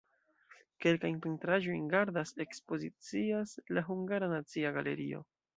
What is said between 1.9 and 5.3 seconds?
gardas, ekspozicias la Hungara Nacia Galerio.